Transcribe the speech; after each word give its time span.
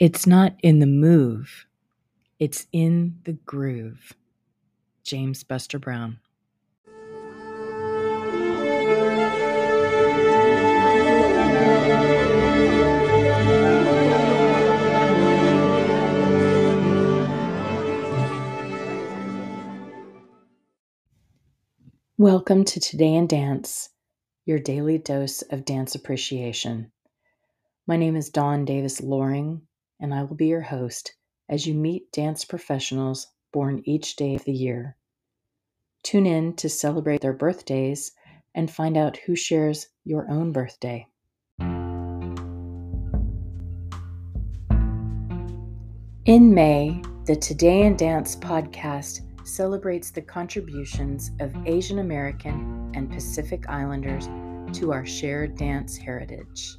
It's 0.00 0.28
not 0.28 0.54
in 0.62 0.78
the 0.78 0.86
move, 0.86 1.66
it's 2.38 2.68
in 2.70 3.18
the 3.24 3.32
groove. 3.32 4.12
James 5.02 5.42
Buster 5.42 5.80
Brown. 5.80 6.20
Welcome 22.16 22.64
to 22.66 22.78
Today 22.78 23.16
in 23.16 23.26
Dance, 23.26 23.88
your 24.44 24.60
daily 24.60 24.98
dose 24.98 25.42
of 25.42 25.64
dance 25.64 25.96
appreciation. 25.96 26.92
My 27.88 27.96
name 27.96 28.14
is 28.14 28.30
Dawn 28.30 28.64
Davis 28.64 29.00
Loring, 29.00 29.62
and 30.00 30.14
I 30.14 30.22
will 30.22 30.36
be 30.36 30.46
your 30.46 30.62
host 30.62 31.14
as 31.48 31.66
you 31.66 31.74
meet 31.74 32.12
dance 32.12 32.44
professionals 32.44 33.28
born 33.52 33.82
each 33.84 34.16
day 34.16 34.34
of 34.34 34.44
the 34.44 34.52
year. 34.52 34.96
Tune 36.02 36.26
in 36.26 36.54
to 36.56 36.68
celebrate 36.68 37.20
their 37.20 37.32
birthdays 37.32 38.12
and 38.54 38.70
find 38.70 38.96
out 38.96 39.16
who 39.18 39.36
shares 39.36 39.88
your 40.04 40.30
own 40.30 40.52
birthday. 40.52 41.06
In 46.24 46.52
May, 46.52 47.00
the 47.24 47.36
Today 47.36 47.86
in 47.86 47.96
Dance 47.96 48.36
podcast 48.36 49.22
celebrates 49.46 50.10
the 50.10 50.20
contributions 50.20 51.30
of 51.40 51.54
Asian 51.66 52.00
American 52.00 52.92
and 52.94 53.10
Pacific 53.10 53.68
Islanders 53.68 54.28
to 54.78 54.92
our 54.92 55.06
shared 55.06 55.56
dance 55.56 55.96
heritage. 55.96 56.76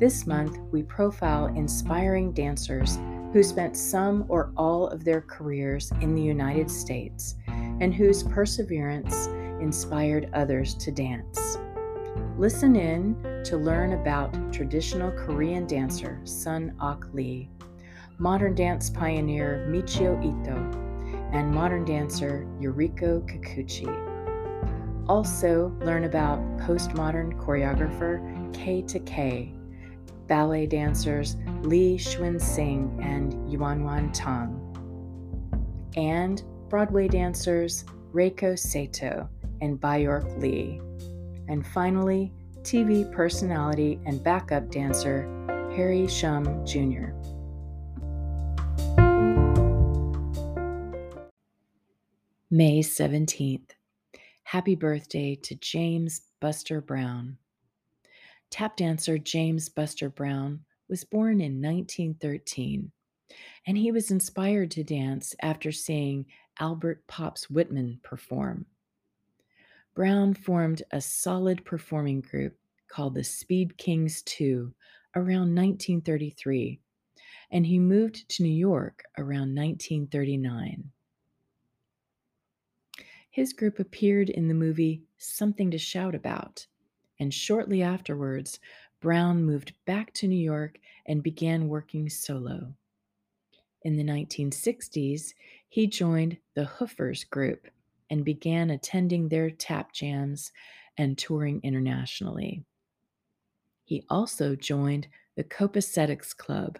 This 0.00 0.26
month, 0.26 0.58
we 0.72 0.82
profile 0.82 1.48
inspiring 1.48 2.32
dancers 2.32 2.98
who 3.34 3.42
spent 3.42 3.76
some 3.76 4.24
or 4.30 4.50
all 4.56 4.88
of 4.88 5.04
their 5.04 5.20
careers 5.20 5.92
in 6.00 6.14
the 6.14 6.22
United 6.22 6.70
States 6.70 7.34
and 7.46 7.94
whose 7.94 8.22
perseverance 8.22 9.26
inspired 9.60 10.30
others 10.32 10.74
to 10.76 10.90
dance. 10.90 11.58
Listen 12.38 12.76
in 12.76 13.14
to 13.44 13.58
learn 13.58 13.92
about 13.92 14.32
traditional 14.50 15.10
Korean 15.10 15.66
dancer 15.66 16.18
Sun 16.24 16.74
Ok 16.80 17.08
Lee, 17.12 17.50
modern 18.16 18.54
dance 18.54 18.88
pioneer 18.88 19.66
Michio 19.68 20.18
Ito, 20.18 20.56
and 21.32 21.54
modern 21.54 21.84
dancer 21.84 22.46
Yuriko 22.58 23.20
Kikuchi. 23.28 25.06
Also, 25.10 25.76
learn 25.82 26.04
about 26.04 26.38
postmodern 26.56 27.38
choreographer 27.38 28.54
Kei 28.54 28.80
Takei, 28.80 29.59
ballet 30.30 30.64
dancers 30.64 31.36
Li 31.62 31.98
Cunxin 31.98 33.04
and 33.04 33.52
Yuan 33.52 33.80
Yuan 33.80 34.12
Tang, 34.12 34.54
and 35.96 36.44
Broadway 36.68 37.08
dancers 37.08 37.84
Reiko 38.14 38.56
Sato 38.56 39.28
and 39.60 39.80
Baayork 39.80 40.40
Lee. 40.40 40.80
And 41.48 41.66
finally, 41.66 42.32
TV 42.62 43.10
personality 43.12 43.98
and 44.06 44.22
backup 44.22 44.70
dancer 44.70 45.28
Harry 45.74 46.06
Shum 46.06 46.64
Jr. 46.64 47.10
May 52.52 52.82
17th. 52.82 53.70
Happy 54.44 54.76
birthday 54.76 55.34
to 55.42 55.56
James 55.56 56.22
Buster 56.40 56.80
Brown. 56.80 57.38
Tap 58.50 58.76
dancer 58.76 59.16
James 59.16 59.68
Buster 59.68 60.10
Brown 60.10 60.64
was 60.88 61.04
born 61.04 61.40
in 61.40 61.62
1913, 61.62 62.90
and 63.66 63.78
he 63.78 63.92
was 63.92 64.10
inspired 64.10 64.72
to 64.72 64.82
dance 64.82 65.34
after 65.40 65.70
seeing 65.70 66.26
Albert 66.58 67.06
Pops 67.06 67.48
Whitman 67.48 68.00
perform. 68.02 68.66
Brown 69.94 70.34
formed 70.34 70.82
a 70.90 71.00
solid 71.00 71.64
performing 71.64 72.20
group 72.20 72.56
called 72.88 73.14
the 73.14 73.24
Speed 73.24 73.78
Kings 73.78 74.22
II 74.40 74.72
around 75.14 75.54
1933, 75.54 76.80
and 77.52 77.66
he 77.66 77.78
moved 77.78 78.28
to 78.30 78.42
New 78.42 78.48
York 78.48 79.04
around 79.16 79.54
1939. 79.54 80.90
His 83.30 83.52
group 83.52 83.78
appeared 83.78 84.28
in 84.28 84.48
the 84.48 84.54
movie 84.54 85.04
Something 85.18 85.70
to 85.70 85.78
Shout 85.78 86.16
About, 86.16 86.66
and 87.20 87.32
shortly 87.32 87.82
afterwards, 87.82 88.58
Brown 89.00 89.44
moved 89.44 89.74
back 89.86 90.12
to 90.14 90.26
New 90.26 90.42
York 90.42 90.78
and 91.06 91.22
began 91.22 91.68
working 91.68 92.08
solo. 92.08 92.74
In 93.82 93.96
the 93.96 94.04
1960s, 94.04 95.34
he 95.68 95.86
joined 95.86 96.38
the 96.54 96.64
Hoofers 96.64 97.28
group 97.28 97.68
and 98.10 98.24
began 98.24 98.70
attending 98.70 99.28
their 99.28 99.50
tap 99.50 99.92
jams 99.92 100.50
and 100.98 101.16
touring 101.16 101.60
internationally. 101.62 102.64
He 103.84 104.04
also 104.10 104.54
joined 104.54 105.08
the 105.36 105.44
Copacetics 105.44 106.36
Club. 106.36 106.78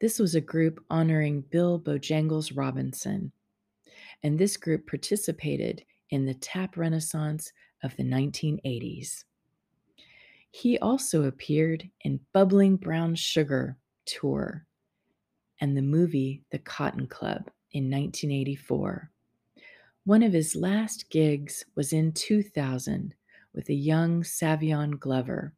This 0.00 0.18
was 0.18 0.34
a 0.34 0.40
group 0.40 0.84
honoring 0.90 1.42
Bill 1.50 1.78
Bojangles 1.80 2.56
Robinson, 2.56 3.32
and 4.22 4.38
this 4.38 4.56
group 4.56 4.86
participated 4.86 5.84
in 6.10 6.26
the 6.26 6.34
tap 6.34 6.76
renaissance 6.76 7.52
of 7.82 7.96
the 7.96 8.04
1980s. 8.04 9.24
He 10.62 10.78
also 10.78 11.24
appeared 11.24 11.90
in 12.02 12.20
Bubbling 12.32 12.76
Brown 12.76 13.16
Sugar 13.16 13.76
Tour 14.06 14.64
and 15.60 15.76
the 15.76 15.82
movie 15.82 16.44
The 16.52 16.60
Cotton 16.60 17.08
Club 17.08 17.50
in 17.72 17.90
1984. 17.90 19.10
One 20.04 20.22
of 20.22 20.32
his 20.32 20.54
last 20.54 21.10
gigs 21.10 21.64
was 21.74 21.92
in 21.92 22.12
2000 22.12 23.12
with 23.52 23.70
a 23.70 23.74
young 23.74 24.22
Savion 24.22 25.00
Glover, 25.00 25.52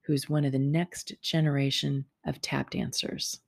who's 0.00 0.30
one 0.30 0.46
of 0.46 0.52
the 0.52 0.58
next 0.58 1.12
generation 1.20 2.06
of 2.24 2.40
tap 2.40 2.70
dancers. 2.70 3.38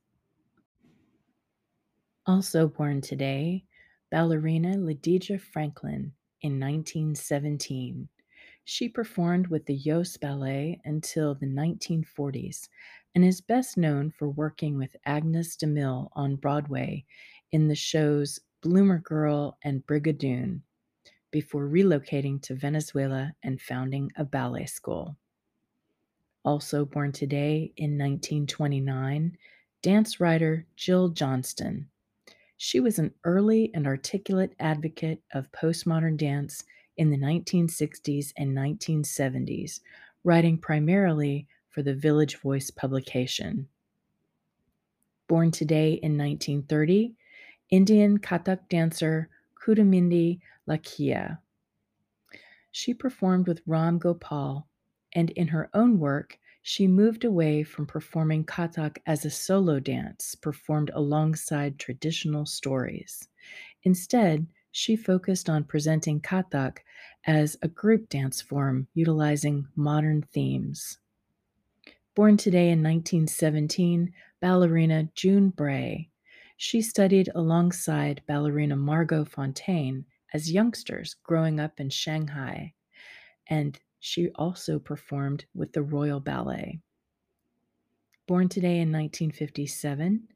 Also 2.27 2.67
born 2.67 3.01
today 3.01 3.65
ballerina 4.11 4.75
Lidija 4.75 5.41
Franklin 5.41 6.13
in 6.43 6.59
1917. 6.59 8.07
She 8.65 8.89
performed 8.89 9.47
with 9.47 9.65
the 9.65 9.79
Jooss 9.79 10.19
Ballet 10.19 10.81
until 10.83 11.35
the 11.35 11.45
1940s 11.45 12.67
and 13.13 13.23
is 13.23 13.39
best 13.39 13.77
known 13.77 14.11
for 14.11 14.27
working 14.27 14.77
with 14.77 14.95
Agnes 15.05 15.55
DeMille 15.55 16.09
on 16.13 16.35
Broadway 16.35 17.05
in 17.51 17.67
the 17.67 17.75
shows 17.75 18.39
Bloomer 18.61 18.97
Girl 18.97 19.57
and 19.63 19.85
Brigadoon 19.85 20.61
before 21.31 21.69
relocating 21.69 22.41
to 22.41 22.55
Venezuela 22.55 23.33
and 23.43 23.61
founding 23.61 24.11
a 24.17 24.25
ballet 24.25 24.65
school. 24.65 25.15
Also 26.43 26.85
born 26.85 27.11
today 27.11 27.71
in 27.77 27.91
1929, 27.91 29.37
dance 29.81 30.19
writer 30.19 30.65
Jill 30.75 31.09
Johnston 31.09 31.87
she 32.57 32.79
was 32.79 32.99
an 32.99 33.13
early 33.23 33.71
and 33.73 33.85
articulate 33.85 34.55
advocate 34.59 35.21
of 35.33 35.51
postmodern 35.51 36.17
dance 36.17 36.63
in 36.97 37.09
the 37.09 37.17
1960s 37.17 38.33
and 38.37 38.55
1970s, 38.55 39.81
writing 40.23 40.57
primarily 40.57 41.47
for 41.69 41.81
the 41.81 41.93
Village 41.93 42.37
Voice 42.37 42.71
publication. 42.71 43.67
Born 45.27 45.51
today 45.51 45.93
in 45.93 46.17
1930, 46.17 47.15
Indian 47.69 48.19
Kathak 48.19 48.69
dancer 48.69 49.29
Kumudini 49.59 50.39
Lakhia. 50.67 51.39
She 52.71 52.93
performed 52.93 53.47
with 53.47 53.61
Ram 53.65 53.97
Gopal, 53.97 54.67
and 55.13 55.29
in 55.31 55.47
her 55.47 55.69
own 55.73 55.99
work, 55.99 56.37
she 56.61 56.87
moved 56.87 57.23
away 57.23 57.63
from 57.63 57.85
performing 57.85 58.43
Kathak 58.43 58.97
as 59.05 59.23
a 59.23 59.29
solo 59.29 59.79
dance 59.79 60.35
performed 60.35 60.91
alongside 60.93 61.77
traditional 61.77 62.45
stories. 62.45 63.27
Instead, 63.83 64.47
she 64.77 64.97
focused 64.97 65.49
on 65.49 65.63
presenting 65.63 66.19
Kathak 66.19 66.79
as 67.25 67.55
a 67.61 67.67
group 67.69 68.09
dance 68.09 68.41
form 68.41 68.89
utilizing 68.93 69.65
modern 69.77 70.21
themes. 70.33 70.97
Born 72.13 72.35
today 72.35 72.71
in 72.71 72.83
1917, 72.83 74.11
ballerina 74.41 75.07
June 75.15 75.47
Brae, 75.47 76.09
she 76.57 76.81
studied 76.81 77.29
alongside 77.35 78.21
ballerina 78.27 78.75
Margot 78.75 79.23
Fonteyn 79.23 80.03
as 80.33 80.51
youngsters 80.51 81.15
growing 81.23 81.57
up 81.57 81.79
in 81.79 81.89
Shanghai, 81.89 82.73
and 83.47 83.79
she 84.01 84.29
also 84.35 84.77
performed 84.77 85.45
with 85.53 85.71
the 85.71 85.83
Royal 85.83 86.19
Ballet. 86.19 86.81
Born 88.27 88.49
today 88.49 88.81
in 88.81 88.91
1957, 88.91 90.27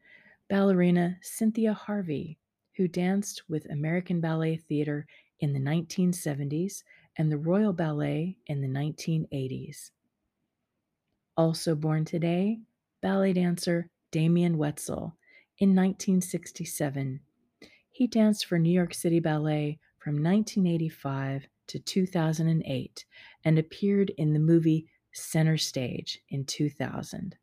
ballerina 0.50 1.18
Cynthia 1.22 1.74
Harvey, 1.74 2.40
who 2.80 2.88
danced 2.88 3.44
with 3.50 3.70
American 3.70 4.22
Ballet 4.22 4.56
Theatre 4.56 5.06
in 5.42 5.52
the 5.52 5.60
1970s 5.60 6.84
and 7.18 7.30
the 7.30 7.38
Royal 7.38 7.74
Ballet 7.74 8.38
in 8.48 8.62
the 8.62 8.70
1980s. 8.70 9.92
Also 11.36 11.76
born 11.76 12.06
today, 12.06 12.58
ballet 13.02 13.34
dancer 13.34 13.90
Damian 14.12 14.56
Woetzel 14.56 15.12
in 15.58 15.76
1967. 15.76 17.20
He 17.90 18.08
danced 18.08 18.46
for 18.46 18.58
New 18.58 18.72
York 18.72 18.94
City 18.94 19.20
Ballet 19.20 19.78
from 19.98 20.14
1985 20.14 21.50
to 21.68 21.80
2008 21.80 23.06
and 23.44 23.60
appeared 23.60 24.12
in 24.12 24.32
the 24.32 24.40
movie 24.40 24.88
Center 25.12 25.58
Stage 25.58 26.22
in 26.30 26.46
2000. 26.46 27.36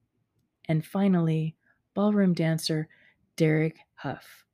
And 0.66 0.86
finally, 0.86 1.56
ballroom 1.92 2.32
dancer 2.32 2.88
Derek 3.36 3.76
Hough, 3.96 4.45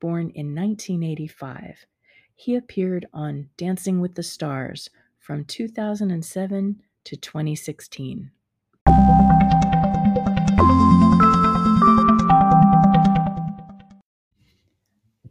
born 0.00 0.30
in 0.34 0.54
1985. 0.54 1.86
He 2.34 2.54
appeared 2.54 3.06
on 3.12 3.48
Dancing 3.56 4.00
with 4.00 4.14
the 4.14 4.22
Stars 4.22 4.90
from 5.18 5.44
2007 5.44 6.82
to 7.04 7.16
2016. 7.16 8.30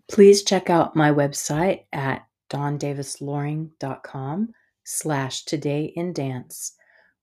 Please 0.07 0.43
check 0.43 0.69
out 0.69 0.95
my 0.95 1.11
website 1.11 1.83
at 1.93 2.27
dawndavisloring.com 2.49 4.53
slash 4.83 5.43
today 5.43 5.93
in 5.95 6.13
dance, 6.13 6.73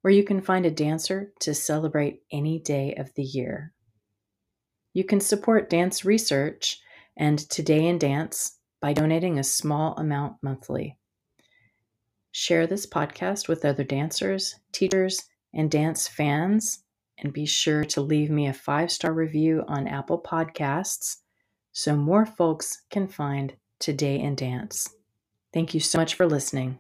where 0.02 0.12
you 0.12 0.22
can 0.22 0.40
find 0.40 0.64
a 0.64 0.70
dancer 0.70 1.32
to 1.40 1.54
celebrate 1.54 2.22
any 2.30 2.58
day 2.58 2.94
of 2.94 3.12
the 3.14 3.22
year. 3.22 3.72
You 4.92 5.04
can 5.04 5.20
support 5.20 5.70
dance 5.70 6.04
research 6.04 6.80
and 7.16 7.38
Today 7.50 7.86
in 7.86 7.98
Dance 7.98 8.58
by 8.80 8.92
donating 8.92 9.38
a 9.38 9.44
small 9.44 9.94
amount 9.94 10.36
monthly. 10.42 10.98
Share 12.32 12.66
this 12.66 12.86
podcast 12.86 13.48
with 13.48 13.64
other 13.64 13.84
dancers, 13.84 14.56
teachers, 14.72 15.22
and 15.54 15.70
dance 15.70 16.08
fans, 16.08 16.84
and 17.18 17.32
be 17.32 17.46
sure 17.46 17.84
to 17.84 18.00
leave 18.00 18.30
me 18.30 18.48
a 18.48 18.52
five 18.52 18.90
star 18.90 19.12
review 19.12 19.62
on 19.68 19.86
Apple 19.86 20.20
Podcasts 20.20 21.18
so 21.72 21.96
more 21.96 22.26
folks 22.26 22.82
can 22.90 23.08
find 23.08 23.54
Today 23.78 24.18
in 24.18 24.34
Dance. 24.34 24.88
Thank 25.52 25.74
you 25.74 25.80
so 25.80 25.98
much 25.98 26.14
for 26.14 26.26
listening. 26.26 26.78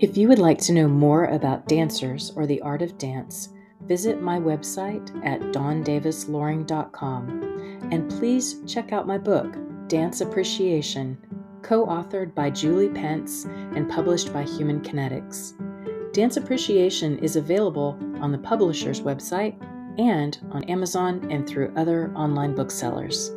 If 0.00 0.18
you 0.18 0.28
would 0.28 0.38
like 0.38 0.58
to 0.58 0.72
know 0.72 0.86
more 0.86 1.24
about 1.24 1.66
dancers 1.66 2.32
or 2.36 2.46
the 2.46 2.60
art 2.60 2.82
of 2.82 2.98
dance, 2.98 3.48
visit 3.86 4.20
my 4.20 4.38
website 4.38 5.24
at 5.24 5.40
dawndavisloring.com 5.40 7.54
and 7.90 8.10
please 8.10 8.60
check 8.66 8.92
out 8.92 9.06
my 9.06 9.18
book, 9.18 9.56
Dance 9.88 10.20
Appreciation, 10.20 11.18
co 11.62 11.86
authored 11.86 12.34
by 12.34 12.50
Julie 12.50 12.88
Pence 12.88 13.44
and 13.44 13.90
published 13.90 14.32
by 14.32 14.42
Human 14.42 14.80
Kinetics. 14.80 15.52
Dance 16.12 16.36
Appreciation 16.36 17.18
is 17.18 17.36
available 17.36 17.98
on 18.20 18.32
the 18.32 18.38
publisher's 18.38 19.00
website 19.00 19.56
and 19.98 20.38
on 20.50 20.64
Amazon 20.64 21.26
and 21.30 21.46
through 21.46 21.72
other 21.76 22.12
online 22.14 22.54
booksellers. 22.54 23.32